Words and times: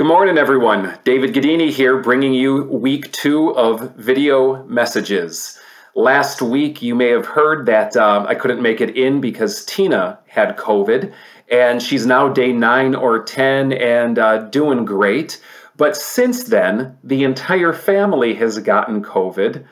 Good 0.00 0.06
morning, 0.06 0.38
everyone. 0.38 0.98
David 1.04 1.34
Gadini 1.34 1.68
here, 1.68 1.98
bringing 1.98 2.32
you 2.32 2.62
week 2.62 3.12
two 3.12 3.54
of 3.54 3.94
video 3.96 4.64
messages. 4.64 5.58
Last 5.94 6.40
week, 6.40 6.80
you 6.80 6.94
may 6.94 7.08
have 7.08 7.26
heard 7.26 7.66
that 7.66 7.94
um, 7.98 8.26
I 8.26 8.34
couldn't 8.34 8.62
make 8.62 8.80
it 8.80 8.96
in 8.96 9.20
because 9.20 9.62
Tina 9.66 10.18
had 10.26 10.56
COVID, 10.56 11.12
and 11.52 11.82
she's 11.82 12.06
now 12.06 12.30
day 12.30 12.50
nine 12.50 12.94
or 12.94 13.22
10 13.22 13.74
and 13.74 14.18
uh, 14.18 14.38
doing 14.48 14.86
great. 14.86 15.38
But 15.76 15.98
since 15.98 16.44
then, 16.44 16.96
the 17.04 17.22
entire 17.22 17.74
family 17.74 18.32
has 18.36 18.58
gotten 18.58 19.04
COVID. 19.04 19.66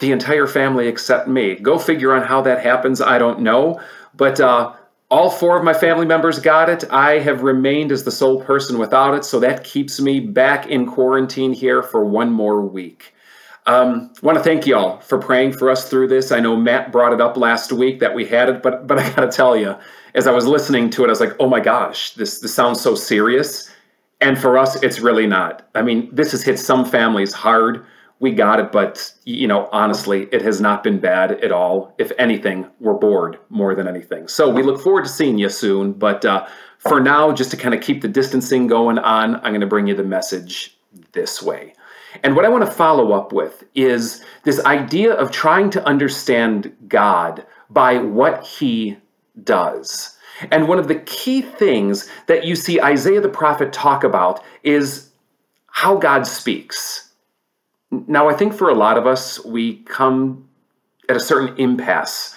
The 0.00 0.10
entire 0.10 0.48
family 0.48 0.88
except 0.88 1.28
me. 1.28 1.54
Go 1.54 1.78
figure 1.78 2.12
on 2.12 2.22
how 2.22 2.40
that 2.42 2.64
happens. 2.64 3.00
I 3.00 3.16
don't 3.16 3.38
know. 3.38 3.80
But 4.12 4.40
uh, 4.40 4.72
all 5.12 5.28
four 5.28 5.58
of 5.58 5.62
my 5.62 5.74
family 5.74 6.06
members 6.06 6.38
got 6.38 6.70
it. 6.70 6.84
I 6.90 7.18
have 7.18 7.42
remained 7.42 7.92
as 7.92 8.02
the 8.02 8.10
sole 8.10 8.42
person 8.42 8.78
without 8.78 9.12
it, 9.12 9.26
so 9.26 9.38
that 9.40 9.62
keeps 9.62 10.00
me 10.00 10.20
back 10.20 10.66
in 10.68 10.86
quarantine 10.86 11.52
here 11.52 11.82
for 11.82 12.02
one 12.02 12.32
more 12.32 12.62
week. 12.62 13.14
Um, 13.66 14.10
want 14.22 14.38
to 14.38 14.42
thank 14.42 14.66
y'all 14.66 15.00
for 15.00 15.18
praying 15.18 15.52
for 15.52 15.68
us 15.68 15.88
through 15.88 16.08
this. 16.08 16.32
I 16.32 16.40
know 16.40 16.56
Matt 16.56 16.90
brought 16.90 17.12
it 17.12 17.20
up 17.20 17.36
last 17.36 17.72
week 17.72 18.00
that 18.00 18.14
we 18.14 18.24
had 18.24 18.48
it, 18.48 18.62
but 18.62 18.86
but 18.86 18.98
I 18.98 19.10
got 19.10 19.30
to 19.30 19.30
tell 19.30 19.54
you, 19.54 19.76
as 20.14 20.26
I 20.26 20.32
was 20.32 20.46
listening 20.46 20.88
to 20.90 21.04
it, 21.04 21.08
I 21.08 21.10
was 21.10 21.20
like, 21.20 21.36
oh 21.38 21.46
my 21.46 21.60
gosh, 21.60 22.14
this 22.14 22.40
this 22.40 22.54
sounds 22.54 22.80
so 22.80 22.94
serious. 22.94 23.70
And 24.22 24.38
for 24.38 24.56
us, 24.56 24.82
it's 24.82 25.00
really 25.00 25.26
not. 25.26 25.68
I 25.74 25.82
mean, 25.82 26.08
this 26.10 26.32
has 26.32 26.42
hit 26.42 26.58
some 26.58 26.86
families 26.86 27.34
hard 27.34 27.84
we 28.22 28.30
got 28.30 28.60
it, 28.60 28.70
but 28.70 29.12
you 29.24 29.48
know, 29.48 29.68
honestly, 29.72 30.28
it 30.30 30.42
has 30.42 30.60
not 30.60 30.84
been 30.84 31.00
bad 31.00 31.32
at 31.44 31.50
all. 31.50 31.92
If 31.98 32.12
anything, 32.20 32.68
we're 32.78 32.94
bored 32.94 33.40
more 33.48 33.74
than 33.74 33.88
anything. 33.88 34.28
So 34.28 34.48
we 34.48 34.62
look 34.62 34.80
forward 34.80 35.02
to 35.06 35.10
seeing 35.10 35.38
you 35.38 35.48
soon. 35.48 35.92
But 35.92 36.24
uh, 36.24 36.46
for 36.78 37.00
now, 37.00 37.32
just 37.32 37.50
to 37.50 37.56
kind 37.56 37.74
of 37.74 37.80
keep 37.80 38.00
the 38.00 38.06
distancing 38.06 38.68
going 38.68 39.00
on, 39.00 39.34
I'm 39.36 39.50
going 39.50 39.60
to 39.60 39.66
bring 39.66 39.88
you 39.88 39.96
the 39.96 40.04
message 40.04 40.78
this 41.10 41.42
way. 41.42 41.74
And 42.22 42.36
what 42.36 42.44
I 42.44 42.48
want 42.48 42.64
to 42.64 42.70
follow 42.70 43.10
up 43.10 43.32
with 43.32 43.64
is 43.74 44.22
this 44.44 44.64
idea 44.64 45.14
of 45.14 45.32
trying 45.32 45.70
to 45.70 45.84
understand 45.84 46.72
God 46.86 47.44
by 47.70 47.98
what 47.98 48.46
he 48.46 48.98
does. 49.42 50.16
And 50.52 50.68
one 50.68 50.78
of 50.78 50.86
the 50.86 51.00
key 51.00 51.42
things 51.42 52.08
that 52.28 52.44
you 52.44 52.54
see 52.54 52.80
Isaiah 52.80 53.20
the 53.20 53.28
prophet 53.28 53.72
talk 53.72 54.04
about 54.04 54.44
is 54.62 55.10
how 55.66 55.96
God 55.96 56.24
speaks. 56.24 57.11
Now, 57.92 58.26
I 58.28 58.32
think 58.32 58.54
for 58.54 58.70
a 58.70 58.74
lot 58.74 58.96
of 58.96 59.06
us, 59.06 59.44
we 59.44 59.76
come 59.82 60.48
at 61.10 61.16
a 61.16 61.20
certain 61.20 61.54
impasse 61.58 62.34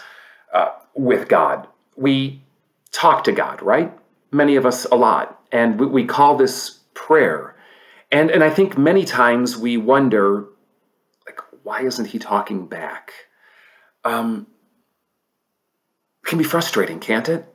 uh, 0.54 0.72
with 0.94 1.30
God. 1.30 1.68
We 1.96 2.44
talk 2.92 3.24
to 3.24 3.32
God, 3.32 3.62
right? 3.62 3.98
Many 4.32 4.58
of 4.58 4.66
us 4.66 4.84
a 4.92 4.96
lot. 4.96 5.40
And 5.54 5.80
we, 5.80 5.86
we 5.86 6.06
call 6.06 6.36
this 6.36 6.80
prayer. 6.94 7.56
And, 8.12 8.30
and 8.30 8.44
I 8.44 8.50
think 8.50 8.78
many 8.78 9.06
times 9.06 9.58
we 9.58 9.78
wonder, 9.78 10.46
like, 11.26 11.40
why 11.64 11.84
isn't 11.84 12.06
he 12.06 12.20
talking 12.20 12.68
back? 12.68 13.14
Um, 14.04 14.48
can 16.26 16.38
be 16.38 16.44
frustrating, 16.44 17.00
can't 17.00 17.30
it? 17.30 17.46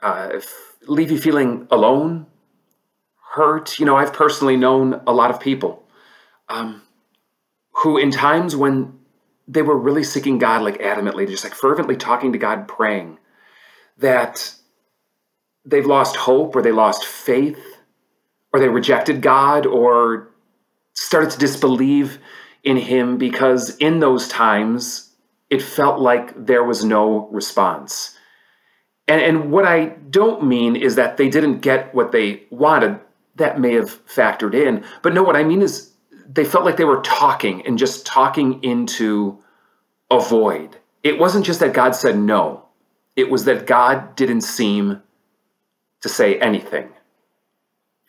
Uh, 0.00 0.40
leave 0.86 1.10
you 1.10 1.18
feeling 1.18 1.66
alone, 1.72 2.26
hurt. 3.32 3.80
You 3.80 3.86
know, 3.86 3.96
I've 3.96 4.12
personally 4.12 4.56
known 4.56 5.00
a 5.08 5.12
lot 5.12 5.32
of 5.32 5.40
people 5.40 5.82
um, 6.48 6.82
who, 7.82 7.96
in 7.96 8.10
times 8.10 8.56
when 8.56 8.98
they 9.46 9.62
were 9.62 9.78
really 9.78 10.04
seeking 10.04 10.38
God 10.38 10.62
like 10.62 10.78
adamantly, 10.78 11.26
just 11.28 11.44
like 11.44 11.54
fervently 11.54 11.96
talking 11.96 12.32
to 12.32 12.38
God, 12.38 12.68
praying, 12.68 13.18
that 13.98 14.54
they've 15.64 15.86
lost 15.86 16.16
hope 16.16 16.54
or 16.56 16.62
they 16.62 16.72
lost 16.72 17.04
faith 17.04 17.58
or 18.52 18.60
they 18.60 18.68
rejected 18.68 19.22
God 19.22 19.66
or 19.66 20.30
started 20.92 21.30
to 21.30 21.38
disbelieve 21.38 22.18
in 22.64 22.76
Him 22.76 23.16
because 23.16 23.76
in 23.76 24.00
those 24.00 24.28
times 24.28 25.12
it 25.48 25.62
felt 25.62 26.00
like 26.00 26.46
there 26.46 26.64
was 26.64 26.84
no 26.84 27.28
response. 27.28 28.16
And, 29.06 29.22
and 29.22 29.50
what 29.50 29.64
I 29.64 29.86
don't 30.10 30.44
mean 30.44 30.76
is 30.76 30.96
that 30.96 31.16
they 31.16 31.28
didn't 31.28 31.60
get 31.60 31.94
what 31.94 32.12
they 32.12 32.42
wanted. 32.50 33.00
That 33.36 33.60
may 33.60 33.74
have 33.74 34.04
factored 34.06 34.52
in. 34.52 34.84
But 35.00 35.14
no, 35.14 35.22
what 35.22 35.36
I 35.36 35.44
mean 35.44 35.62
is 35.62 35.87
they 36.28 36.44
felt 36.44 36.64
like 36.64 36.76
they 36.76 36.84
were 36.84 37.00
talking 37.00 37.66
and 37.66 37.78
just 37.78 38.06
talking 38.06 38.62
into 38.62 39.38
a 40.10 40.20
void. 40.20 40.76
It 41.02 41.18
wasn't 41.18 41.46
just 41.46 41.60
that 41.60 41.72
God 41.72 41.94
said 41.94 42.18
no, 42.18 42.66
it 43.16 43.30
was 43.30 43.44
that 43.46 43.66
God 43.66 44.14
didn't 44.14 44.42
seem 44.42 45.02
to 46.02 46.08
say 46.08 46.38
anything. 46.38 46.90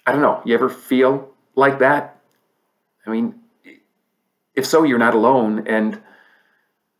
I 0.06 0.12
don't 0.12 0.22
know. 0.22 0.42
You 0.46 0.54
ever 0.54 0.70
feel 0.70 1.30
like 1.56 1.80
that? 1.80 2.20
I 3.06 3.10
mean, 3.10 3.36
if 4.54 4.66
so, 4.66 4.84
you're 4.84 5.00
not 5.00 5.16
alone, 5.16 5.66
and 5.68 6.02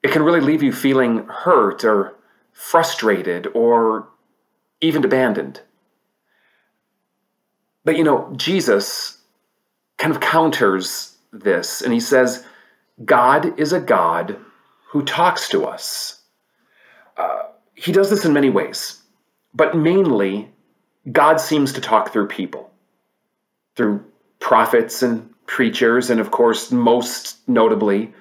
it 0.02 0.12
can 0.12 0.24
really 0.24 0.42
leave 0.42 0.64
you 0.64 0.72
feeling 0.72 1.26
hurt 1.28 1.84
or 1.84 2.16
frustrated 2.54 3.48
or 3.54 4.08
even 4.80 5.04
abandoned. 5.04 5.62
But 7.84 7.98
you 7.98 8.04
know, 8.04 8.34
Jesus 8.38 9.19
kind 10.00 10.16
of 10.16 10.22
counters 10.22 11.18
this 11.32 11.82
and 11.82 11.94
he 11.94 12.00
says, 12.00 12.44
God 13.06 13.58
is 13.60 13.72
a 13.72 13.80
God 13.80 14.38
who 14.88 15.04
talks 15.04 15.48
to 15.50 15.66
us. 15.66 16.22
Uh, 17.18 17.44
he 17.76 17.92
does 17.92 18.10
this 18.10 18.26
in 18.26 18.34
many 18.34 18.50
ways, 18.50 19.02
but 19.54 19.78
mainly, 19.78 20.50
God 21.12 21.40
seems 21.40 21.72
to 21.74 21.82
talk 21.82 22.12
through 22.12 22.28
people, 22.28 22.72
through 23.76 24.04
prophets 24.40 25.02
and 25.02 25.30
preachers, 25.46 26.10
and 26.10 26.20
of 26.20 26.32
course, 26.32 26.72
most 26.72 27.38
notably, 27.48 28.14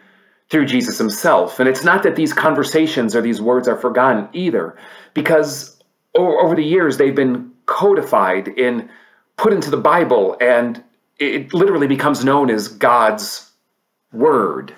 through 0.50 0.67
Jesus 0.67 0.99
himself. 0.99 1.61
And 1.61 1.69
it's 1.69 1.84
not 1.84 2.03
that 2.03 2.17
these 2.17 2.33
conversations 2.33 3.15
or 3.15 3.21
these 3.21 3.41
words 3.41 3.69
are 3.69 3.77
forgotten 3.77 4.28
either, 4.33 4.77
because 5.15 5.83
over 6.15 6.55
the 6.55 6.65
years 6.65 6.97
they've 6.97 7.15
been 7.15 7.50
codified 7.67 8.49
in 8.49 8.88
put 9.37 9.53
into 9.53 9.71
the 9.71 9.77
Bible 9.77 10.37
and 10.41 10.83
it 11.19 11.53
literally 11.53 11.87
becomes 11.87 12.25
known 12.25 12.51
as 12.51 12.69
God's 12.69 13.51
word. 14.12 14.75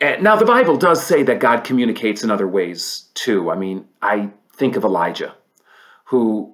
And 0.00 0.22
now, 0.22 0.36
the 0.36 0.44
Bible 0.44 0.76
does 0.76 1.04
say 1.04 1.22
that 1.22 1.38
God 1.38 1.64
communicates 1.64 2.24
in 2.24 2.30
other 2.30 2.48
ways 2.48 3.08
too. 3.14 3.50
I 3.50 3.56
mean, 3.56 3.86
I 4.02 4.30
think 4.56 4.76
of 4.76 4.84
Elijah, 4.84 5.34
who 6.04 6.52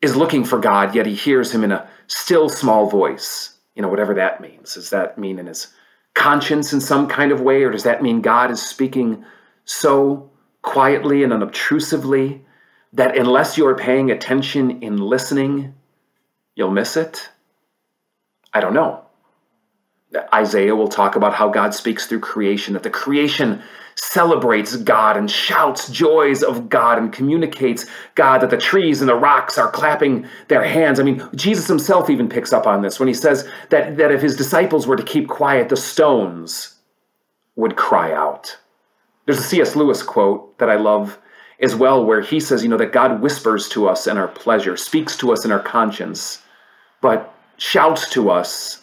is 0.00 0.16
looking 0.16 0.44
for 0.44 0.58
God, 0.58 0.94
yet 0.94 1.06
he 1.06 1.14
hears 1.14 1.52
him 1.52 1.62
in 1.62 1.72
a 1.72 1.88
still 2.06 2.48
small 2.48 2.88
voice. 2.88 3.56
You 3.74 3.82
know, 3.82 3.88
whatever 3.88 4.14
that 4.14 4.40
means. 4.40 4.74
Does 4.74 4.90
that 4.90 5.18
mean 5.18 5.38
in 5.38 5.46
his 5.46 5.68
conscience 6.14 6.72
in 6.72 6.80
some 6.80 7.06
kind 7.06 7.32
of 7.32 7.40
way, 7.40 7.62
or 7.62 7.70
does 7.70 7.84
that 7.84 8.02
mean 8.02 8.20
God 8.20 8.50
is 8.50 8.60
speaking 8.60 9.24
so 9.64 10.30
quietly 10.62 11.22
and 11.22 11.32
unobtrusively 11.32 12.40
that 12.92 13.16
unless 13.16 13.56
you're 13.56 13.76
paying 13.76 14.10
attention 14.10 14.82
in 14.82 14.96
listening, 14.96 15.74
you'll 16.56 16.72
miss 16.72 16.96
it? 16.96 17.28
I 18.52 18.60
don't 18.60 18.74
know. 18.74 19.04
Isaiah 20.34 20.74
will 20.74 20.88
talk 20.88 21.14
about 21.14 21.34
how 21.34 21.48
God 21.48 21.72
speaks 21.72 22.06
through 22.06 22.20
creation, 22.20 22.74
that 22.74 22.82
the 22.82 22.90
creation 22.90 23.62
celebrates 23.94 24.76
God 24.76 25.16
and 25.16 25.30
shouts 25.30 25.88
joys 25.90 26.42
of 26.42 26.68
God 26.68 26.98
and 26.98 27.12
communicates 27.12 27.86
God, 28.14 28.40
that 28.40 28.50
the 28.50 28.56
trees 28.56 29.00
and 29.00 29.08
the 29.08 29.14
rocks 29.14 29.56
are 29.56 29.70
clapping 29.70 30.26
their 30.48 30.64
hands. 30.64 30.98
I 30.98 31.04
mean, 31.04 31.22
Jesus 31.34 31.68
himself 31.68 32.10
even 32.10 32.28
picks 32.28 32.52
up 32.52 32.66
on 32.66 32.82
this 32.82 32.98
when 32.98 33.08
he 33.08 33.14
says 33.14 33.48
that, 33.68 33.96
that 33.98 34.10
if 34.10 34.20
his 34.20 34.36
disciples 34.36 34.86
were 34.86 34.96
to 34.96 35.02
keep 35.02 35.28
quiet, 35.28 35.68
the 35.68 35.76
stones 35.76 36.76
would 37.56 37.76
cry 37.76 38.12
out. 38.12 38.56
There's 39.26 39.38
a 39.38 39.42
C.S. 39.42 39.76
Lewis 39.76 40.02
quote 40.02 40.58
that 40.58 40.70
I 40.70 40.76
love 40.76 41.18
as 41.60 41.76
well, 41.76 42.04
where 42.04 42.22
he 42.22 42.40
says, 42.40 42.62
you 42.62 42.68
know, 42.68 42.78
that 42.78 42.92
God 42.92 43.20
whispers 43.20 43.68
to 43.68 43.86
us 43.86 44.06
in 44.06 44.16
our 44.16 44.28
pleasure, 44.28 44.76
speaks 44.76 45.16
to 45.18 45.30
us 45.30 45.44
in 45.44 45.52
our 45.52 45.60
conscience, 45.60 46.42
but 47.02 47.34
shouts 47.60 48.08
to 48.08 48.30
us 48.30 48.82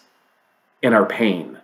in 0.84 0.94
our 0.94 1.06
pain. 1.06 1.57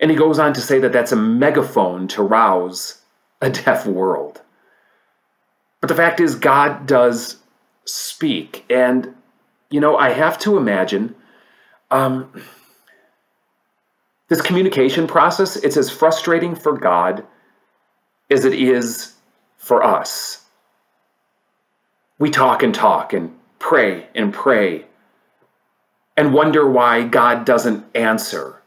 And 0.00 0.10
he 0.10 0.16
goes 0.16 0.40
on 0.40 0.52
to 0.54 0.60
say 0.60 0.80
that 0.80 0.92
that's 0.92 1.12
a 1.12 1.16
megaphone 1.16 2.08
to 2.08 2.22
rouse 2.22 3.00
a 3.40 3.48
deaf 3.48 3.86
world. 3.86 4.42
But 5.80 5.86
the 5.86 5.94
fact 5.94 6.18
is, 6.18 6.34
God 6.34 6.86
does 6.86 7.36
speak. 7.84 8.64
And, 8.68 9.14
you 9.70 9.80
know, 9.80 9.96
I 9.96 10.10
have 10.10 10.36
to 10.40 10.56
imagine 10.56 11.14
um, 11.92 12.42
this 14.28 14.42
communication 14.42 15.06
process, 15.06 15.54
it's 15.56 15.76
as 15.76 15.90
frustrating 15.90 16.56
for 16.56 16.76
God 16.76 17.24
as 18.30 18.44
it 18.44 18.54
is 18.54 19.14
for 19.58 19.84
us. 19.84 20.44
We 22.18 22.30
talk 22.30 22.64
and 22.64 22.74
talk 22.74 23.12
and 23.12 23.38
pray 23.60 24.08
and 24.16 24.34
pray 24.34 24.86
and 26.16 26.34
wonder 26.34 26.68
why 26.70 27.04
God 27.04 27.44
doesn't 27.44 27.84
answer. 27.94 28.62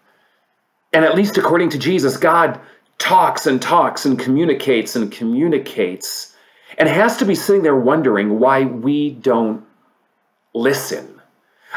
And 0.93 1.05
at 1.05 1.15
least 1.15 1.37
according 1.37 1.69
to 1.69 1.77
Jesus, 1.77 2.17
God 2.17 2.59
talks 2.97 3.45
and 3.45 3.61
talks 3.61 4.05
and 4.05 4.17
communicates 4.17 4.95
and 4.95 5.11
communicates 5.11 6.35
and 6.77 6.89
has 6.89 7.17
to 7.17 7.25
be 7.25 7.35
sitting 7.35 7.63
there 7.63 7.75
wondering 7.75 8.39
why 8.39 8.63
we 8.63 9.11
don't 9.11 9.63
listen. 10.53 11.21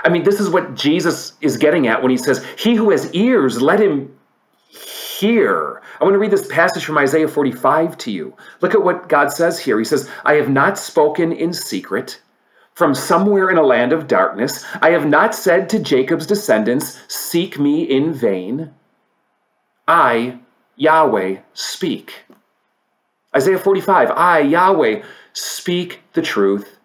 I 0.04 0.08
mean, 0.08 0.22
this 0.22 0.40
is 0.40 0.48
what 0.48 0.74
Jesus 0.74 1.32
is 1.40 1.56
getting 1.56 1.88
at 1.88 2.00
when 2.02 2.10
he 2.10 2.16
says, 2.16 2.44
He 2.56 2.74
who 2.74 2.90
has 2.90 3.12
ears, 3.12 3.60
let 3.60 3.80
him 3.80 4.16
hear. 4.68 5.82
I 6.00 6.04
want 6.04 6.14
to 6.14 6.18
read 6.18 6.30
this 6.30 6.46
passage 6.46 6.84
from 6.84 6.98
Isaiah 6.98 7.26
45 7.26 7.98
to 7.98 8.12
you. 8.12 8.36
Look 8.60 8.74
at 8.74 8.84
what 8.84 9.08
God 9.08 9.32
says 9.32 9.58
here. 9.58 9.78
He 9.78 9.84
says, 9.84 10.08
I 10.24 10.34
have 10.34 10.48
not 10.48 10.78
spoken 10.78 11.32
in 11.32 11.52
secret 11.52 12.20
from 12.78 12.94
somewhere 12.94 13.50
in 13.50 13.58
a 13.58 13.62
land 13.62 13.92
of 13.92 14.06
darkness. 14.06 14.64
I 14.80 14.90
have 14.90 15.04
not 15.04 15.34
said 15.34 15.68
to 15.70 15.80
Jacob's 15.80 16.28
descendants, 16.28 17.00
Seek 17.08 17.58
me 17.58 17.82
in 17.82 18.14
vain. 18.14 18.72
I, 19.88 20.38
Yahweh, 20.76 21.38
speak. 21.54 22.22
Isaiah 23.34 23.58
45 23.58 24.12
I, 24.12 24.38
Yahweh, 24.38 25.02
speak 25.32 26.02
the 26.12 26.22
truth 26.22 26.78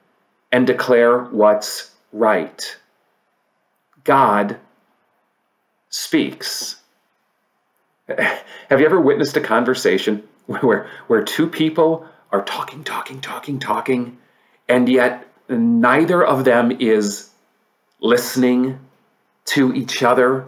and 0.51 0.65
declare 0.65 1.25
what's 1.25 1.91
right. 2.11 2.75
God 4.03 4.57
speaks. 5.89 6.77
Have 8.07 8.79
you 8.79 8.85
ever 8.87 8.99
witnessed 8.99 9.37
a 9.37 9.41
conversation 9.41 10.23
where, 10.47 10.89
where 11.05 11.23
two 11.23 11.47
people 11.47 12.07
are 12.31 12.43
talking, 12.43 12.83
talking, 12.83 13.21
talking, 13.21 13.59
talking, 13.59 14.17
and 14.67 14.89
yet 14.89 15.27
neither 15.49 16.23
of 16.23 16.45
them 16.45 16.71
is 16.71 17.29
listening 17.99 18.79
to 19.45 19.73
each 19.73 20.03
other? 20.03 20.45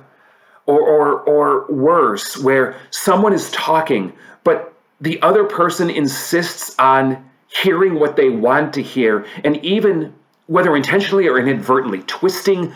Or, 0.68 0.82
or, 0.82 1.20
or 1.22 1.72
worse, 1.72 2.38
where 2.38 2.76
someone 2.90 3.34
is 3.34 3.52
talking, 3.52 4.14
but 4.44 4.74
the 5.00 5.22
other 5.22 5.44
person 5.44 5.92
insists 5.92 6.76
on 6.80 7.24
hearing 7.48 8.00
what 8.00 8.16
they 8.16 8.30
want 8.30 8.74
to 8.74 8.82
hear, 8.82 9.28
and 9.44 9.64
even 9.64 10.16
whether 10.48 10.76
intentionally 10.76 11.28
or 11.28 11.38
inadvertently, 11.38 12.02
twisting 12.08 12.74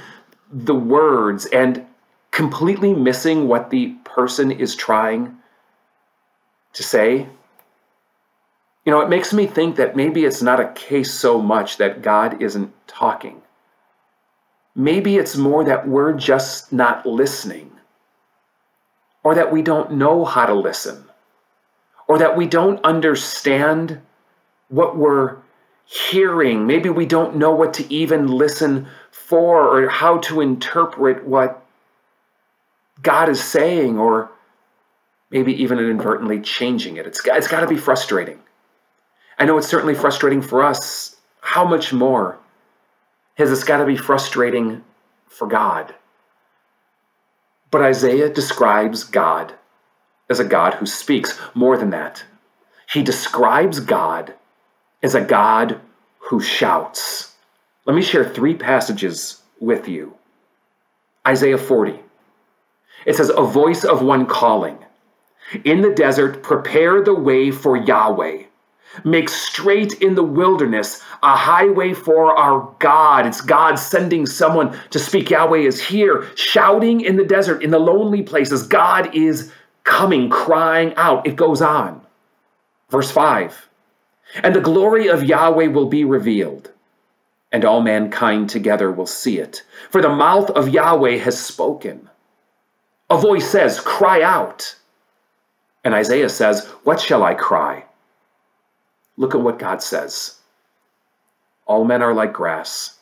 the 0.51 0.75
words 0.75 1.47
and 1.47 1.83
completely 2.31 2.93
missing 2.93 3.47
what 3.47 3.69
the 3.69 3.95
person 4.03 4.51
is 4.51 4.75
trying 4.75 5.35
to 6.73 6.83
say. 6.83 7.27
You 8.85 8.91
know, 8.93 9.01
it 9.01 9.09
makes 9.09 9.33
me 9.33 9.45
think 9.45 9.75
that 9.75 9.95
maybe 9.95 10.25
it's 10.25 10.41
not 10.41 10.59
a 10.59 10.71
case 10.73 11.13
so 11.13 11.41
much 11.41 11.77
that 11.77 12.01
God 12.01 12.41
isn't 12.41 12.73
talking. 12.87 13.41
Maybe 14.75 15.17
it's 15.17 15.35
more 15.35 15.63
that 15.65 15.87
we're 15.87 16.13
just 16.13 16.71
not 16.71 17.05
listening, 17.05 17.71
or 19.23 19.35
that 19.35 19.51
we 19.51 19.61
don't 19.61 19.91
know 19.93 20.25
how 20.25 20.45
to 20.45 20.53
listen, 20.53 21.05
or 22.07 22.17
that 22.19 22.37
we 22.37 22.47
don't 22.47 22.83
understand 22.85 24.01
what 24.69 24.97
we're 24.97 25.37
hearing. 25.85 26.65
Maybe 26.65 26.89
we 26.89 27.05
don't 27.05 27.35
know 27.35 27.51
what 27.51 27.73
to 27.75 27.93
even 27.93 28.27
listen 28.27 28.87
for 29.11 29.77
or 29.77 29.89
how 29.89 30.19
to 30.19 30.39
interpret 30.39 31.25
what 31.27 31.63
God 33.01 33.27
is 33.27 33.43
saying, 33.43 33.97
or 33.99 34.31
maybe 35.29 35.53
even 35.61 35.79
inadvertently 35.79 36.39
changing 36.41 36.97
it. 36.97 37.05
It's, 37.05 37.21
it's 37.25 37.47
got 37.47 37.61
to 37.61 37.67
be 37.67 37.77
frustrating. 37.77 38.39
I 39.39 39.45
know 39.45 39.57
it's 39.57 39.69
certainly 39.69 39.95
frustrating 39.95 40.41
for 40.41 40.61
us. 40.63 41.15
How 41.39 41.65
much 41.65 41.93
more 41.93 42.37
has 43.35 43.49
this 43.49 43.63
got 43.63 43.77
to 43.77 43.85
be 43.85 43.95
frustrating 43.95 44.83
for 45.27 45.47
God? 45.47 45.95
But 47.71 47.81
Isaiah 47.81 48.29
describes 48.29 49.03
God 49.05 49.53
as 50.29 50.39
a 50.39 50.45
God 50.45 50.75
who 50.75 50.85
speaks. 50.85 51.39
More 51.53 51.77
than 51.77 51.91
that, 51.91 52.23
he 52.91 53.01
describes 53.01 53.79
God 53.79 54.33
as 55.01 55.15
a 55.15 55.21
God 55.21 55.79
who 56.17 56.41
shouts. 56.41 57.35
Let 57.85 57.95
me 57.95 58.01
share 58.01 58.27
three 58.27 58.55
passages 58.55 59.41
with 59.59 59.87
you. 59.87 60.15
Isaiah 61.25 61.57
40. 61.57 61.99
It 63.05 63.15
says, 63.15 63.31
A 63.35 63.43
voice 63.43 63.85
of 63.85 64.01
one 64.01 64.25
calling. 64.25 64.77
In 65.63 65.81
the 65.81 65.93
desert, 65.93 66.43
prepare 66.43 67.01
the 67.01 67.15
way 67.15 67.51
for 67.51 67.77
Yahweh. 67.77 68.43
Make 69.03 69.29
straight 69.29 70.01
in 70.01 70.15
the 70.15 70.23
wilderness 70.23 71.01
a 71.21 71.35
highway 71.35 71.93
for 71.93 72.35
our 72.37 72.73
God. 72.79 73.25
It's 73.25 73.41
God 73.41 73.75
sending 73.75 74.25
someone 74.25 74.77
to 74.89 74.99
speak. 74.99 75.29
Yahweh 75.29 75.59
is 75.59 75.81
here, 75.81 76.27
shouting 76.35 77.01
in 77.01 77.15
the 77.15 77.23
desert, 77.23 77.63
in 77.63 77.71
the 77.71 77.79
lonely 77.79 78.23
places. 78.23 78.67
God 78.67 79.13
is 79.15 79.51
coming, 79.83 80.29
crying 80.29 80.93
out. 80.95 81.25
It 81.25 81.35
goes 81.35 81.61
on. 81.61 82.01
Verse 82.89 83.11
5 83.11 83.69
And 84.43 84.55
the 84.55 84.61
glory 84.61 85.07
of 85.07 85.23
Yahweh 85.23 85.67
will 85.67 85.87
be 85.87 86.03
revealed, 86.03 86.71
and 87.51 87.63
all 87.63 87.81
mankind 87.81 88.49
together 88.49 88.91
will 88.91 89.07
see 89.07 89.39
it. 89.39 89.63
For 89.91 90.01
the 90.01 90.09
mouth 90.09 90.49
of 90.51 90.69
Yahweh 90.69 91.17
has 91.17 91.39
spoken. 91.39 92.09
A 93.09 93.17
voice 93.17 93.49
says, 93.49 93.79
Cry 93.79 94.21
out. 94.21 94.75
And 95.83 95.93
Isaiah 95.93 96.29
says, 96.29 96.65
What 96.83 96.99
shall 96.99 97.23
I 97.23 97.33
cry? 97.33 97.85
Look 99.19 99.35
at 99.35 99.41
what 99.41 99.59
God 99.59 99.83
says. 99.83 100.37
All 101.65 101.83
men 101.83 102.01
are 102.01 102.13
like 102.13 102.31
grass, 102.31 102.97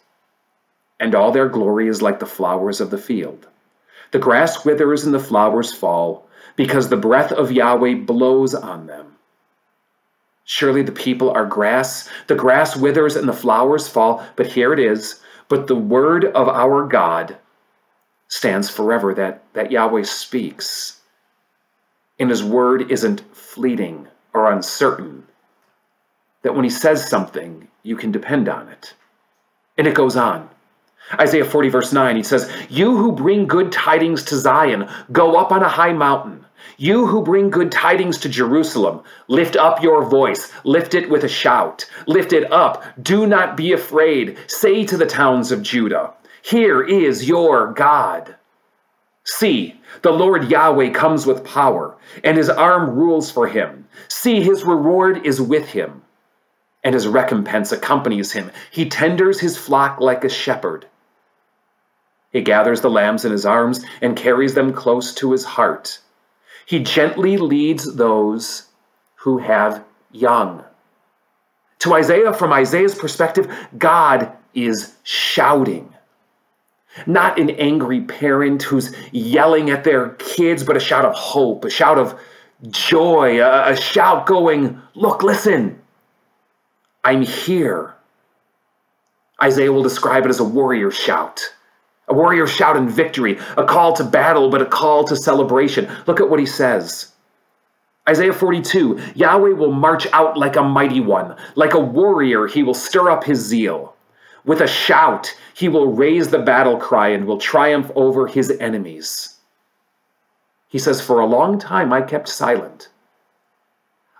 and 0.99 1.13
all 1.13 1.31
their 1.31 1.47
glory 1.47 1.87
is 1.87 2.01
like 2.01 2.19
the 2.19 2.25
flowers 2.25 2.81
of 2.81 2.89
the 2.89 2.97
field. 2.97 3.47
The 4.11 4.17
grass 4.19 4.65
withers 4.65 5.05
and 5.05 5.13
the 5.13 5.19
flowers 5.19 5.71
fall, 5.71 6.27
because 6.55 6.89
the 6.89 6.97
breath 6.97 7.31
of 7.31 7.51
Yahweh 7.51 7.97
blows 7.97 8.55
on 8.55 8.87
them. 8.87 9.15
Surely 10.43 10.81
the 10.81 10.91
people 10.91 11.29
are 11.29 11.45
grass. 11.45 12.09
The 12.25 12.35
grass 12.35 12.75
withers 12.75 13.15
and 13.15 13.29
the 13.29 13.33
flowers 13.33 13.87
fall, 13.87 14.25
but 14.35 14.47
here 14.47 14.73
it 14.73 14.79
is. 14.79 15.19
But 15.49 15.67
the 15.67 15.75
word 15.75 16.25
of 16.25 16.49
our 16.49 16.87
God 16.87 17.37
stands 18.27 18.71
forever, 18.71 19.13
that, 19.13 19.43
that 19.53 19.71
Yahweh 19.71 20.03
speaks. 20.03 20.99
And 22.17 22.31
his 22.31 22.43
word 22.43 22.91
isn't 22.91 23.21
fleeting 23.35 24.07
or 24.33 24.51
uncertain. 24.51 25.27
That 26.43 26.55
when 26.55 26.63
he 26.63 26.69
says 26.69 27.09
something, 27.09 27.67
you 27.83 27.95
can 27.95 28.11
depend 28.11 28.47
on 28.49 28.67
it. 28.69 28.93
And 29.77 29.87
it 29.87 29.95
goes 29.95 30.15
on. 30.15 30.49
Isaiah 31.13 31.45
40, 31.45 31.69
verse 31.69 31.93
9, 31.93 32.15
he 32.17 32.23
says, 32.23 32.51
You 32.69 32.97
who 32.97 33.11
bring 33.11 33.47
good 33.47 33.71
tidings 33.71 34.23
to 34.25 34.35
Zion, 34.35 34.89
go 35.11 35.35
up 35.37 35.51
on 35.51 35.63
a 35.63 35.69
high 35.69 35.93
mountain. 35.93 36.45
You 36.77 37.07
who 37.07 37.23
bring 37.23 37.49
good 37.49 37.71
tidings 37.71 38.17
to 38.19 38.29
Jerusalem, 38.29 39.01
lift 39.27 39.55
up 39.55 39.81
your 39.81 40.03
voice, 40.03 40.51
lift 40.63 40.93
it 40.93 41.09
with 41.09 41.23
a 41.23 41.29
shout, 41.29 41.85
lift 42.07 42.33
it 42.33 42.51
up, 42.51 42.83
do 43.01 43.25
not 43.25 43.55
be 43.55 43.71
afraid. 43.71 44.37
Say 44.47 44.85
to 44.85 44.97
the 44.97 45.05
towns 45.05 45.51
of 45.51 45.63
Judah, 45.63 46.13
Here 46.41 46.83
is 46.83 47.27
your 47.27 47.71
God. 47.73 48.35
See, 49.23 49.79
the 50.03 50.11
Lord 50.11 50.49
Yahweh 50.49 50.91
comes 50.91 51.25
with 51.25 51.43
power, 51.43 51.97
and 52.23 52.37
his 52.37 52.49
arm 52.49 52.91
rules 52.91 53.31
for 53.31 53.47
him. 53.47 53.87
See, 54.07 54.41
his 54.41 54.63
reward 54.63 55.25
is 55.25 55.41
with 55.41 55.69
him, 55.69 56.01
and 56.87 56.93
his 56.93 57.05
recompense 57.05 57.73
accompanies 57.73 58.31
him. 58.31 58.49
He 58.71 58.87
tenders 58.87 59.41
his 59.41 59.57
flock 59.57 59.99
like 59.99 60.23
a 60.23 60.29
shepherd. 60.29 60.85
He 62.31 62.39
gathers 62.39 62.79
the 62.79 62.89
lambs 62.89 63.25
in 63.25 63.33
his 63.33 63.45
arms 63.45 63.83
and 64.01 64.15
carries 64.15 64.53
them 64.53 64.71
close 64.71 65.13
to 65.15 65.33
his 65.33 65.43
heart. 65.43 65.99
He 66.65 66.79
gently 66.79 67.35
leads 67.35 67.97
those 67.97 68.69
who 69.15 69.37
have 69.39 69.83
young. 70.13 70.63
To 71.79 71.93
Isaiah, 71.93 72.31
from 72.31 72.53
Isaiah's 72.53 72.95
perspective, 72.95 73.53
God 73.77 74.31
is 74.53 74.95
shouting. 75.03 75.93
Not 77.05 77.37
an 77.37 77.49
angry 77.49 77.99
parent 77.99 78.63
who's 78.63 78.95
yelling 79.11 79.71
at 79.71 79.83
their 79.83 80.11
kids, 80.11 80.63
but 80.63 80.77
a 80.77 80.79
shout 80.79 81.03
of 81.03 81.13
hope, 81.15 81.65
a 81.65 81.69
shout 81.69 81.97
of 81.97 82.17
joy, 82.69 83.41
a, 83.41 83.73
a 83.73 83.75
shout 83.75 84.25
going, 84.25 84.81
Look, 84.95 85.21
listen, 85.21 85.81
I'm 87.07 87.21
here. 87.21 87.95
Isaiah 89.41 89.71
will 89.71 89.81
describe 89.81 90.25
it 90.25 90.29
as 90.29 90.41
a 90.41 90.43
warrior 90.43 90.91
shout. 90.91 91.39
A 92.09 92.13
warrior 92.13 92.45
shout 92.47 92.75
in 92.75 92.89
victory, 92.89 93.39
a 93.55 93.63
call 93.63 93.93
to 93.93 94.03
battle, 94.03 94.49
but 94.49 94.61
a 94.61 94.65
call 94.65 95.05
to 95.05 95.15
celebration. 95.15 95.89
Look 96.05 96.19
at 96.19 96.29
what 96.29 96.41
he 96.41 96.45
says. 96.45 97.13
Isaiah 98.09 98.33
42 98.33 98.99
Yahweh 99.15 99.53
will 99.53 99.71
march 99.71 100.05
out 100.11 100.37
like 100.37 100.57
a 100.57 100.63
mighty 100.63 100.99
one. 100.99 101.37
Like 101.55 101.75
a 101.75 101.79
warrior, 101.79 102.45
he 102.45 102.61
will 102.61 102.73
stir 102.73 103.09
up 103.09 103.23
his 103.23 103.39
zeal. 103.39 103.95
With 104.43 104.59
a 104.59 104.67
shout, 104.67 105.33
he 105.53 105.69
will 105.69 105.93
raise 105.93 106.27
the 106.27 106.39
battle 106.39 106.75
cry 106.75 107.07
and 107.07 107.25
will 107.25 107.37
triumph 107.37 107.89
over 107.95 108.27
his 108.27 108.51
enemies. 108.59 109.37
He 110.67 110.77
says, 110.77 110.99
For 110.99 111.21
a 111.21 111.25
long 111.25 111.57
time 111.57 111.93
I 111.93 112.01
kept 112.01 112.27
silent. 112.27 112.89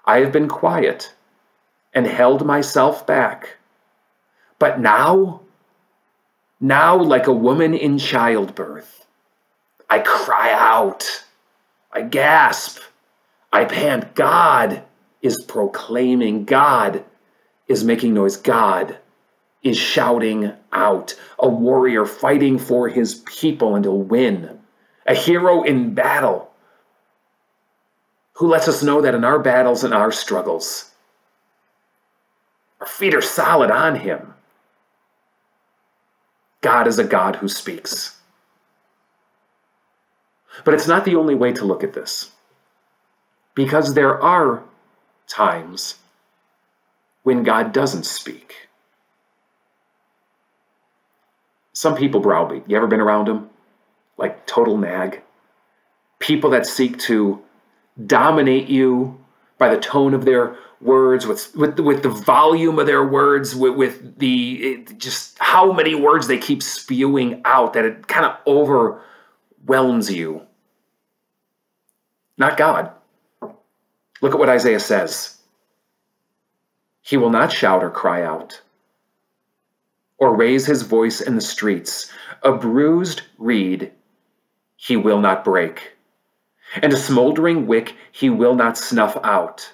I 0.06 0.20
have 0.20 0.32
been 0.32 0.48
quiet 0.48 1.12
and 1.94 2.06
held 2.06 2.46
myself 2.46 3.06
back. 3.06 3.58
But 4.60 4.80
now, 4.80 5.42
now, 6.60 6.98
like 6.98 7.28
a 7.28 7.34
woman 7.34 7.74
in 7.74 8.00
childbirth, 8.00 9.06
I 9.90 10.00
cry 10.00 10.52
out, 10.52 11.24
I 11.92 12.02
gasp, 12.02 12.80
I 13.54 13.66
pant. 13.66 14.16
God 14.16 14.84
is 15.22 15.44
proclaiming, 15.48 16.46
God 16.46 17.04
is 17.68 17.84
making 17.84 18.14
noise, 18.14 18.38
God 18.38 18.98
is 19.64 19.78
shouting 19.78 20.54
out, 20.72 21.16
a 21.40 21.48
warrior 21.48 22.06
fighting 22.06 22.58
for 22.58 22.90
his 22.90 23.16
people 23.26 23.76
and 23.76 23.84
to 23.84 23.92
win, 23.92 24.60
a 25.06 25.14
hero 25.14 25.64
in 25.64 25.94
battle 25.94 26.52
who 28.34 28.48
lets 28.48 28.68
us 28.68 28.84
know 28.84 29.02
that 29.02 29.16
in 29.16 29.24
our 29.24 29.40
battles 29.40 29.84
and 29.84 29.94
our 29.94 30.12
struggles, 30.12 30.92
our 32.82 32.88
feet 32.88 33.16
are 33.16 33.22
solid 33.22 33.72
on 33.72 33.96
him. 33.96 34.34
God 36.62 36.88
is 36.88 37.00
a 37.00 37.04
God 37.04 37.38
who 37.38 37.48
speaks. 37.48 38.18
But 40.66 40.74
it's 40.74 40.88
not 40.88 41.06
the 41.06 41.16
only 41.16 41.36
way 41.36 41.52
to 41.54 41.66
look 41.66 41.84
at 41.84 41.94
this. 41.94 42.32
Because 43.56 43.94
there 43.94 44.22
are 44.22 44.64
times 45.28 45.96
when 47.24 47.44
God 47.44 47.74
doesn't 47.74 48.06
speak. 48.06 48.68
Some 51.74 51.96
people 51.96 52.22
browbeat. 52.22 52.64
You 52.68 52.78
ever 52.78 52.88
been 52.88 53.00
around 53.00 53.28
them? 53.28 53.50
Like 54.18 54.48
total 54.48 54.78
nag? 54.78 55.22
People 56.20 56.50
that 56.52 56.66
seek 56.66 56.98
to 57.00 57.42
dominate 58.06 58.68
you 58.68 59.20
by 59.58 59.70
the 59.74 59.80
tone 59.80 60.14
of 60.14 60.26
their 60.26 60.56
words, 60.82 61.26
with 61.26 61.56
with 61.56 61.80
with 61.80 62.04
the 62.04 62.10
volume 62.10 62.78
of 62.80 62.86
their 62.86 63.06
words, 63.06 63.56
with, 63.56 63.76
with 63.76 64.20
the 64.20 64.86
just 64.98 65.38
how 65.40 65.72
many 65.72 65.96
words 65.96 66.28
they 66.28 66.38
keep 66.38 66.62
spewing 66.62 67.42
out 67.46 67.74
that 67.74 67.86
it 67.86 68.08
kind 68.08 68.26
of 68.26 68.38
overwhelms 68.46 70.12
you. 70.12 70.42
Not 72.38 72.58
God. 72.58 72.92
Look 74.22 74.34
at 74.34 74.40
what 74.40 74.50
Isaiah 74.50 74.80
says. 74.80 75.38
He 77.02 77.18
will 77.18 77.30
not 77.30 77.52
shout 77.52 77.84
or 77.84 77.90
cry 77.90 78.24
out, 78.24 78.62
or 80.18 80.36
raise 80.36 80.66
his 80.66 80.82
voice 80.84 81.22
in 81.22 81.36
the 81.36 81.42
streets. 81.42 82.12
A 82.44 82.52
bruised 82.52 83.24
reed 83.38 83.92
he 84.76 84.96
will 84.96 85.20
not 85.20 85.44
break, 85.44 85.97
and 86.76 86.94
a 86.94 86.98
smoldering 86.98 87.68
wick 87.68 87.96
he 88.12 88.30
will 88.30 88.56
not 88.56 88.78
snuff 88.78 89.18
out. 89.24 89.74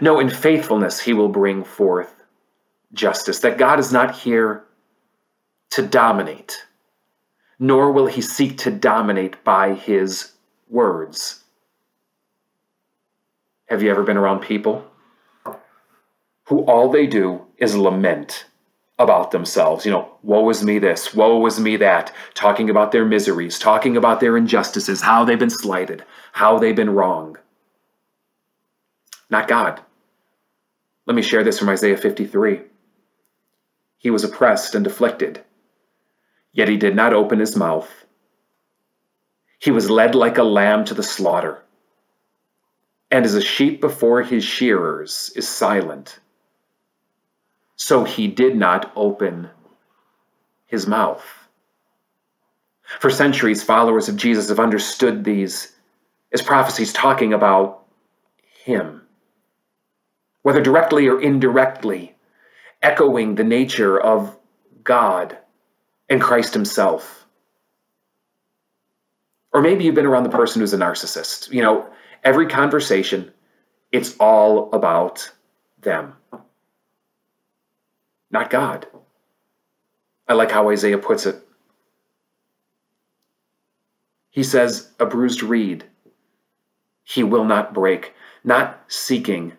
No, 0.00 0.18
in 0.18 0.28
faithfulness 0.28 1.00
he 1.00 1.12
will 1.12 1.28
bring 1.28 1.64
forth 1.64 2.14
justice. 2.92 3.38
That 3.40 3.58
God 3.58 3.78
is 3.78 3.92
not 3.92 4.16
here 4.16 4.64
to 5.70 5.86
dominate, 5.86 6.66
nor 7.58 7.92
will 7.92 8.06
he 8.06 8.20
seek 8.20 8.58
to 8.58 8.70
dominate 8.70 9.42
by 9.44 9.74
his 9.74 10.32
words. 10.68 11.44
Have 13.66 13.82
you 13.82 13.90
ever 13.90 14.02
been 14.02 14.16
around 14.16 14.40
people 14.40 14.84
who 16.44 16.60
all 16.60 16.88
they 16.90 17.06
do 17.06 17.42
is 17.58 17.76
lament 17.76 18.46
about 18.98 19.30
themselves? 19.30 19.84
You 19.84 19.92
know, 19.92 20.14
woe 20.22 20.48
is 20.50 20.62
me 20.62 20.78
this, 20.78 21.14
woe 21.14 21.44
is 21.46 21.60
me 21.60 21.76
that, 21.76 22.12
talking 22.34 22.70
about 22.70 22.92
their 22.92 23.04
miseries, 23.04 23.58
talking 23.58 23.96
about 23.96 24.20
their 24.20 24.36
injustices, 24.36 25.02
how 25.02 25.24
they've 25.24 25.38
been 25.38 25.50
slighted, 25.50 26.04
how 26.32 26.58
they've 26.58 26.76
been 26.76 26.94
wrong. 26.94 27.36
Not 29.30 29.48
God. 29.48 29.80
Let 31.06 31.14
me 31.14 31.22
share 31.22 31.44
this 31.44 31.58
from 31.58 31.68
Isaiah 31.68 31.96
53. 31.96 32.62
He 33.98 34.10
was 34.10 34.24
oppressed 34.24 34.74
and 34.74 34.86
afflicted, 34.86 35.42
yet 36.52 36.68
he 36.68 36.76
did 36.76 36.94
not 36.94 37.12
open 37.12 37.38
his 37.38 37.56
mouth. 37.56 38.04
He 39.58 39.70
was 39.70 39.90
led 39.90 40.14
like 40.14 40.38
a 40.38 40.42
lamb 40.42 40.84
to 40.86 40.94
the 40.94 41.02
slaughter 41.02 41.62
and 43.10 43.24
as 43.24 43.34
a 43.34 43.40
sheep 43.40 43.80
before 43.80 44.22
his 44.22 44.44
shearers 44.44 45.32
is 45.36 45.48
silent, 45.48 46.18
so 47.86 48.02
he 48.02 48.26
did 48.26 48.56
not 48.56 48.90
open 48.96 49.48
his 50.66 50.88
mouth. 50.88 51.24
For 52.98 53.10
centuries, 53.10 53.62
followers 53.62 54.08
of 54.08 54.16
Jesus 54.16 54.48
have 54.48 54.58
understood 54.58 55.22
these 55.22 55.72
as 56.32 56.42
prophecies 56.42 56.92
talking 56.92 57.32
about 57.32 57.84
him, 58.64 59.02
whether 60.42 60.60
directly 60.60 61.06
or 61.06 61.20
indirectly, 61.20 62.16
echoing 62.82 63.36
the 63.36 63.44
nature 63.44 64.00
of 64.00 64.36
God 64.82 65.38
and 66.08 66.20
Christ 66.20 66.54
himself. 66.54 67.24
Or 69.52 69.62
maybe 69.62 69.84
you've 69.84 69.94
been 69.94 70.06
around 70.06 70.24
the 70.24 70.30
person 70.30 70.58
who's 70.58 70.74
a 70.74 70.78
narcissist. 70.78 71.52
You 71.52 71.62
know, 71.62 71.86
every 72.24 72.48
conversation, 72.48 73.30
it's 73.92 74.16
all 74.18 74.72
about 74.72 75.30
them, 75.82 76.14
not 78.30 78.50
God. 78.50 78.86
I 80.28 80.34
like 80.34 80.50
how 80.50 80.70
Isaiah 80.70 80.98
puts 80.98 81.26
it. 81.26 81.36
He 84.30 84.42
says, 84.42 84.90
A 84.98 85.06
bruised 85.06 85.42
reed 85.42 85.84
he 87.06 87.22
will 87.22 87.44
not 87.44 87.72
break, 87.72 88.14
not 88.42 88.82
seeking 88.88 89.52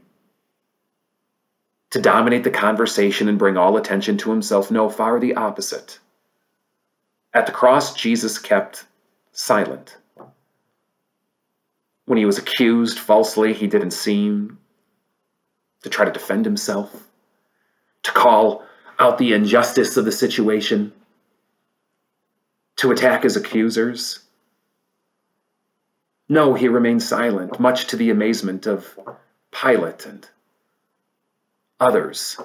to 1.92 2.02
dominate 2.02 2.44
the 2.44 2.52
conversation 2.52 3.30
and 3.30 3.40
bring 3.40 3.56
all 3.56 3.78
attention 3.78 4.18
to 4.18 4.30
himself. 4.32 4.70
No, 4.70 4.90
far 4.90 5.18
the 5.18 5.34
opposite. 5.34 6.00
At 7.34 7.46
the 7.46 7.54
cross, 7.54 7.96
Jesus 7.96 8.38
kept 8.38 8.86
silent. 9.32 9.98
When 12.06 12.18
he 12.18 12.26
was 12.26 12.38
accused 12.38 13.00
falsely, 13.00 13.54
he 13.54 13.68
didn't 13.68 13.92
seem 13.92 14.60
to 15.84 15.90
try 15.90 16.04
to 16.04 16.12
defend 16.12 16.44
himself, 16.44 17.07
call 18.18 18.64
out 19.00 19.20
the 19.20 19.34
injustice 19.34 19.96
of 19.96 20.06
the 20.06 20.12
situation, 20.12 20.92
to 22.78 22.92
attack 22.92 23.24
his 23.24 23.36
accusers. 23.36 24.20
No, 26.28 26.56
he 26.56 26.68
remained 26.68 27.04
silent, 27.04 27.60
much 27.60 27.88
to 27.88 27.96
the 27.96 28.10
amazement 28.10 28.66
of 28.66 29.00
Pilate 29.52 30.06
and 30.06 30.28
others. 31.80 32.38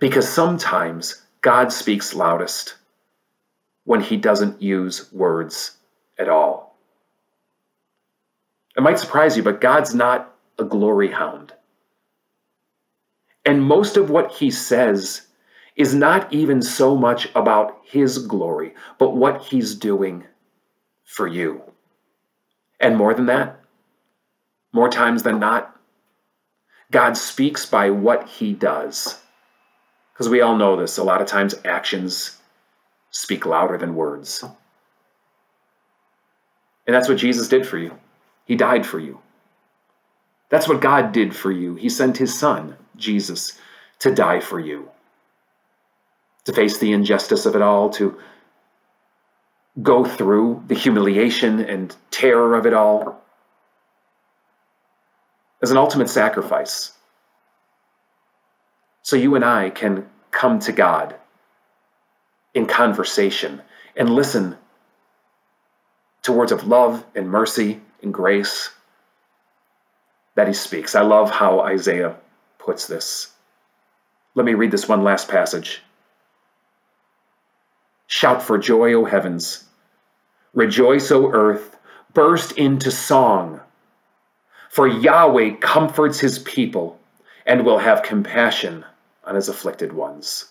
Because 0.00 0.28
sometimes 0.28 1.22
God 1.40 1.72
speaks 1.72 2.14
loudest 2.14 2.76
when 3.84 4.00
he 4.00 4.16
doesn't 4.16 4.62
use 4.62 5.12
words 5.12 5.76
at 6.18 6.28
all. 6.28 6.76
It 8.76 8.82
might 8.82 8.98
surprise 8.98 9.36
you, 9.36 9.42
but 9.42 9.60
God's 9.60 9.94
not 9.94 10.34
a 10.58 10.64
glory 10.64 11.10
hound. 11.10 11.52
And 13.46 13.62
most 13.62 13.96
of 13.96 14.10
what 14.10 14.32
he 14.32 14.50
says 14.50 15.22
is 15.76 15.94
not 15.94 16.32
even 16.32 16.62
so 16.62 16.96
much 16.96 17.28
about 17.34 17.80
his 17.84 18.18
glory, 18.18 18.74
but 18.98 19.16
what 19.16 19.42
he's 19.42 19.74
doing 19.74 20.24
for 21.04 21.26
you. 21.26 21.62
And 22.80 22.96
more 22.96 23.14
than 23.14 23.26
that, 23.26 23.60
more 24.72 24.88
times 24.88 25.22
than 25.22 25.38
not, 25.38 25.74
God 26.90 27.16
speaks 27.16 27.66
by 27.66 27.90
what 27.90 28.28
he 28.28 28.52
does. 28.52 29.18
Because 30.12 30.28
we 30.28 30.40
all 30.40 30.56
know 30.56 30.76
this, 30.76 30.98
a 30.98 31.04
lot 31.04 31.20
of 31.20 31.26
times 31.26 31.54
actions 31.64 32.38
speak 33.10 33.46
louder 33.46 33.76
than 33.78 33.94
words. 33.94 34.44
And 36.86 36.94
that's 36.94 37.08
what 37.08 37.18
Jesus 37.18 37.48
did 37.48 37.66
for 37.66 37.78
you. 37.78 37.98
He 38.44 38.56
died 38.56 38.86
for 38.86 38.98
you. 39.00 39.20
That's 40.50 40.68
what 40.68 40.80
God 40.80 41.12
did 41.12 41.34
for 41.34 41.50
you. 41.50 41.74
He 41.74 41.88
sent 41.88 42.16
his 42.16 42.38
son, 42.38 42.76
Jesus, 42.96 43.58
to 44.00 44.14
die 44.14 44.40
for 44.40 44.60
you, 44.60 44.88
to 46.44 46.52
face 46.52 46.78
the 46.78 46.92
injustice 46.92 47.46
of 47.46 47.56
it 47.56 47.62
all, 47.62 47.90
to 47.90 48.18
go 49.82 50.04
through 50.04 50.62
the 50.68 50.74
humiliation 50.74 51.60
and 51.60 51.96
terror 52.10 52.54
of 52.54 52.66
it 52.66 52.72
all 52.72 53.20
as 55.62 55.70
an 55.70 55.76
ultimate 55.76 56.08
sacrifice. 56.08 56.92
So 59.02 59.16
you 59.16 59.34
and 59.34 59.44
I 59.44 59.70
can 59.70 60.08
come 60.30 60.58
to 60.60 60.72
God 60.72 61.16
in 62.54 62.66
conversation 62.66 63.60
and 63.96 64.10
listen 64.10 64.56
to 66.22 66.32
words 66.32 66.52
of 66.52 66.66
love 66.66 67.04
and 67.14 67.28
mercy 67.28 67.80
and 68.02 68.14
grace 68.14 68.70
that 70.36 70.48
he 70.48 70.54
speaks. 70.54 70.94
I 70.94 71.02
love 71.02 71.30
how 71.30 71.60
Isaiah 71.60 72.16
puts 72.64 72.86
this. 72.86 73.32
Let 74.34 74.46
me 74.46 74.54
read 74.54 74.70
this 74.70 74.88
one 74.88 75.04
last 75.04 75.28
passage. 75.28 75.82
Shout 78.06 78.42
for 78.42 78.58
joy, 78.58 78.94
O 78.94 79.04
heavens. 79.04 79.64
Rejoice, 80.54 81.10
O 81.10 81.30
earth. 81.32 81.76
Burst 82.12 82.52
into 82.52 82.90
song. 82.90 83.60
For 84.70 84.88
Yahweh 84.88 85.56
comforts 85.60 86.18
his 86.18 86.38
people 86.40 86.98
and 87.46 87.64
will 87.64 87.78
have 87.78 88.02
compassion 88.02 88.84
on 89.24 89.34
his 89.34 89.48
afflicted 89.48 89.92
ones. 89.92 90.46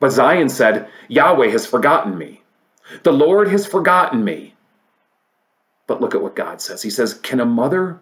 But 0.00 0.10
Zion 0.10 0.48
said, 0.48 0.88
Yahweh 1.08 1.50
has 1.50 1.66
forgotten 1.66 2.16
me. 2.16 2.42
The 3.02 3.12
Lord 3.12 3.48
has 3.48 3.66
forgotten 3.66 4.24
me. 4.24 4.54
But 5.86 6.00
look 6.00 6.14
at 6.14 6.22
what 6.22 6.36
God 6.36 6.60
says. 6.60 6.82
He 6.82 6.90
says, 6.90 7.14
Can 7.14 7.40
a 7.40 7.46
mother 7.46 7.98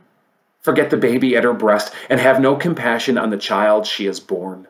forget 0.61 0.91
the 0.91 0.97
baby 0.97 1.37
at 1.37 1.45
her 1.45 1.55
breast 1.55 1.93
and 2.09 2.21
have 2.21 2.41
no 2.41 2.57
compassion 2.57 3.19
on 3.19 3.31
the 3.31 3.37
child 3.37 3.87
she 3.87 4.07
has 4.07 4.21
borne? 4.21 4.69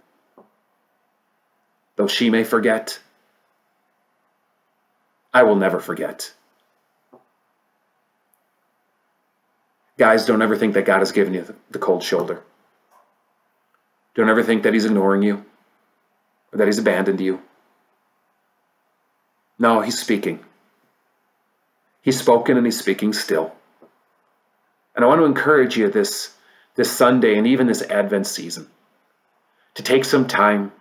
though 1.99 2.07
she 2.07 2.30
may 2.30 2.45
forget, 2.45 3.00
I 5.35 5.42
will 5.42 5.57
never 5.57 5.80
forget. 5.80 6.33
Guys, 9.99 10.25
don't 10.25 10.40
ever 10.40 10.57
think 10.57 10.75
that 10.75 10.87
God 10.87 11.00
has 11.00 11.11
given 11.11 11.35
you 11.35 11.57
the 11.71 11.78
cold 11.80 12.04
shoulder. 12.04 12.45
Don't 14.14 14.28
ever 14.28 14.45
think 14.45 14.62
that 14.62 14.75
He's 14.75 14.85
ignoring 14.85 15.23
you 15.23 15.45
or 16.52 16.59
that 16.59 16.68
He's 16.68 16.78
abandoned 16.78 17.21
you. 17.21 17.42
No, 19.59 19.80
He's 19.80 19.99
speaking. 19.99 20.38
He's 22.00 22.21
spoken 22.21 22.57
and 22.57 22.64
He's 22.64 22.78
speaking 22.78 23.12
still. 23.12 23.52
And 24.99 25.05
I 25.05 25.09
want 25.09 25.21
to 25.21 25.26
encourage 25.26 25.76
you 25.76 25.88
this, 25.88 26.33
this 26.75 26.90
Sunday 26.90 27.38
and 27.38 27.47
even 27.47 27.69
this 27.69 27.83
Advent 27.83 28.26
season 28.26 28.67
to 29.75 29.83
take 29.85 30.05
some 30.05 30.26
time 30.26 30.73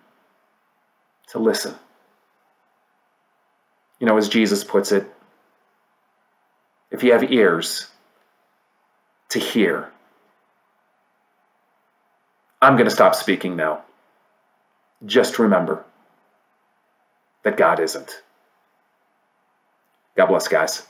to 1.28 1.38
listen. 1.38 1.76
You 4.00 4.08
know, 4.08 4.18
as 4.18 4.28
Jesus 4.28 4.64
puts 4.64 4.92
it, 4.92 5.06
if 6.90 7.04
you 7.04 7.12
have 7.12 7.32
ears 7.32 7.92
to 9.30 9.38
hear, 9.38 9.92
I'm 12.60 12.74
going 12.74 12.86
to 12.86 12.96
stop 12.96 13.14
speaking 13.14 13.56
now. 13.56 13.84
Just 15.06 15.38
remember 15.38 15.86
that 17.44 17.56
God 17.56 17.80
isn't. 17.80 18.24
God 20.16 20.26
bless, 20.26 20.48
guys. 20.48 20.88